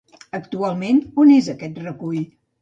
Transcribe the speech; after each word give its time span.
Actualment, 0.37 1.01
on 1.25 1.35
és 1.35 1.51
aquest 1.55 1.79
recull? 1.85 2.25